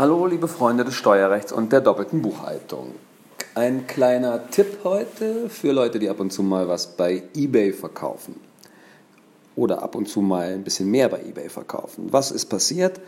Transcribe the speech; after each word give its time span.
Hallo, 0.00 0.24
liebe 0.24 0.48
Freunde 0.48 0.82
des 0.82 0.94
Steuerrechts 0.94 1.52
und 1.52 1.72
der 1.74 1.82
doppelten 1.82 2.22
Buchhaltung. 2.22 2.94
Ein 3.54 3.86
kleiner 3.86 4.48
Tipp 4.50 4.78
heute 4.82 5.50
für 5.50 5.72
Leute, 5.72 5.98
die 5.98 6.08
ab 6.08 6.20
und 6.20 6.32
zu 6.32 6.42
mal 6.42 6.68
was 6.68 6.96
bei 6.96 7.22
eBay 7.36 7.74
verkaufen. 7.74 8.36
Oder 9.56 9.82
ab 9.82 9.94
und 9.94 10.08
zu 10.08 10.22
mal 10.22 10.54
ein 10.54 10.64
bisschen 10.64 10.90
mehr 10.90 11.10
bei 11.10 11.20
eBay 11.20 11.50
verkaufen. 11.50 12.06
Was 12.12 12.30
ist 12.30 12.46
passiert? 12.46 12.98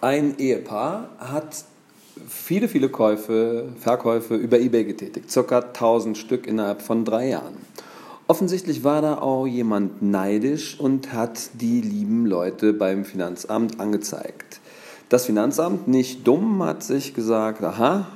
Ein 0.00 0.36
Ehepaar 0.38 1.10
hat 1.20 1.64
viele, 2.26 2.66
viele 2.66 2.88
Käufe, 2.88 3.68
Verkäufe 3.78 4.34
über 4.34 4.58
eBay 4.58 4.82
getätigt. 4.82 5.30
Circa 5.30 5.60
1000 5.60 6.18
Stück 6.18 6.48
innerhalb 6.48 6.82
von 6.82 7.04
drei 7.04 7.28
Jahren. 7.28 7.58
Offensichtlich 8.26 8.82
war 8.82 9.02
da 9.02 9.18
auch 9.18 9.46
jemand 9.46 10.02
neidisch 10.02 10.80
und 10.80 11.12
hat 11.12 11.50
die 11.52 11.80
lieben 11.80 12.26
Leute 12.26 12.72
beim 12.72 13.04
Finanzamt 13.04 13.78
angezeigt. 13.78 14.60
Das 15.08 15.24
Finanzamt, 15.24 15.88
nicht 15.88 16.26
dumm, 16.26 16.62
hat 16.62 16.82
sich 16.82 17.14
gesagt, 17.14 17.62
aha, 17.62 18.06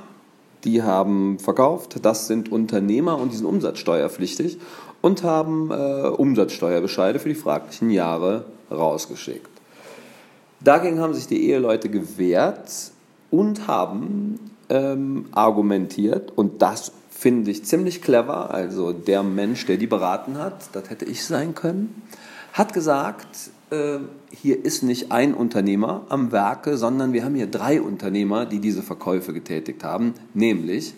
die 0.63 0.83
haben 0.83 1.39
verkauft, 1.39 1.97
das 2.03 2.27
sind 2.27 2.51
Unternehmer 2.51 3.17
und 3.17 3.31
die 3.31 3.37
sind 3.37 3.47
umsatzsteuerpflichtig 3.47 4.59
und 5.01 5.23
haben 5.23 5.71
äh, 5.71 6.07
Umsatzsteuerbescheide 6.07 7.17
für 7.17 7.29
die 7.29 7.35
fraglichen 7.35 7.89
Jahre 7.89 8.45
rausgeschickt. 8.71 9.49
Dagegen 10.61 10.99
haben 10.99 11.15
sich 11.15 11.27
die 11.27 11.49
Eheleute 11.49 11.89
gewehrt 11.89 12.91
und 13.31 13.67
haben 13.67 14.51
ähm, 14.69 15.25
argumentiert, 15.31 16.31
und 16.35 16.61
das 16.61 16.91
finde 17.09 17.51
ich 17.51 17.65
ziemlich 17.65 18.01
clever, 18.03 18.51
also 18.51 18.93
der 18.93 19.23
Mensch, 19.23 19.65
der 19.65 19.77
die 19.77 19.87
beraten 19.87 20.37
hat, 20.37 20.69
das 20.73 20.89
hätte 20.89 21.05
ich 21.05 21.25
sein 21.25 21.55
können, 21.55 22.01
hat 22.53 22.71
gesagt, 22.71 23.49
hier 24.31 24.65
ist 24.65 24.83
nicht 24.83 25.11
ein 25.11 25.33
Unternehmer 25.33 26.05
am 26.09 26.31
Werke, 26.31 26.77
sondern 26.77 27.13
wir 27.13 27.23
haben 27.23 27.35
hier 27.35 27.47
drei 27.47 27.81
Unternehmer, 27.81 28.45
die 28.45 28.59
diese 28.59 28.83
Verkäufe 28.83 29.33
getätigt 29.33 29.83
haben, 29.83 30.13
nämlich 30.33 30.93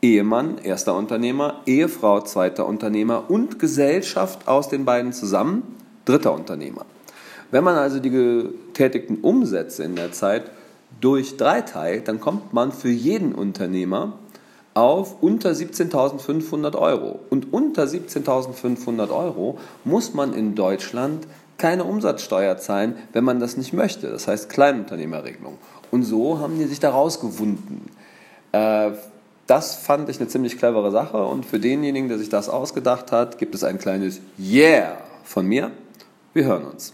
Ehemann, 0.00 0.58
erster 0.58 0.94
Unternehmer, 0.96 1.60
Ehefrau, 1.66 2.20
zweiter 2.20 2.66
Unternehmer 2.66 3.30
und 3.30 3.58
Gesellschaft 3.58 4.46
aus 4.46 4.68
den 4.68 4.84
beiden 4.84 5.12
zusammen, 5.12 5.62
dritter 6.04 6.32
Unternehmer. 6.32 6.86
Wenn 7.50 7.64
man 7.64 7.76
also 7.76 7.98
die 7.98 8.10
getätigten 8.10 9.18
Umsätze 9.18 9.82
in 9.82 9.96
der 9.96 10.12
Zeit 10.12 10.50
durch 11.00 11.36
drei 11.36 11.62
teilt, 11.62 12.08
dann 12.08 12.20
kommt 12.20 12.52
man 12.52 12.72
für 12.72 12.90
jeden 12.90 13.34
Unternehmer 13.34 14.18
auf 14.78 15.16
unter 15.20 15.50
17.500 15.50 16.76
Euro. 16.76 17.18
Und 17.30 17.52
unter 17.52 17.84
17.500 17.84 19.10
Euro 19.10 19.58
muss 19.84 20.14
man 20.14 20.32
in 20.32 20.54
Deutschland 20.54 21.26
keine 21.58 21.82
Umsatzsteuer 21.82 22.56
zahlen, 22.58 22.96
wenn 23.12 23.24
man 23.24 23.40
das 23.40 23.56
nicht 23.56 23.72
möchte. 23.72 24.08
Das 24.08 24.28
heißt 24.28 24.48
Kleinunternehmerregelung. 24.48 25.58
Und 25.90 26.04
so 26.04 26.38
haben 26.38 26.58
die 26.58 26.66
sich 26.66 26.78
da 26.78 26.90
rausgewunden. 26.90 27.90
Äh, 28.52 28.92
das 29.48 29.74
fand 29.74 30.08
ich 30.10 30.20
eine 30.20 30.28
ziemlich 30.28 30.58
clevere 30.58 30.92
Sache 30.92 31.24
und 31.24 31.44
für 31.44 31.58
denjenigen, 31.58 32.08
der 32.08 32.18
sich 32.18 32.28
das 32.28 32.48
ausgedacht 32.48 33.10
hat, 33.10 33.38
gibt 33.38 33.54
es 33.54 33.64
ein 33.64 33.78
kleines 33.78 34.20
Yeah 34.38 34.98
von 35.24 35.46
mir. 35.46 35.70
Wir 36.34 36.44
hören 36.44 36.66
uns. 36.66 36.92